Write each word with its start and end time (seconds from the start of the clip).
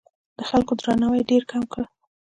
د 0.37 0.39
خلکو 0.49 0.73
درناوی 0.79 1.21
ډېر 1.29 1.43
کم 1.51 1.63
کړ. 1.71 1.83